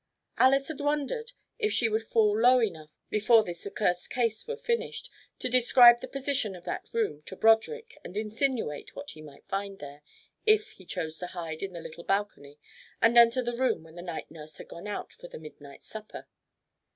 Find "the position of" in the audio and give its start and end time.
6.01-6.63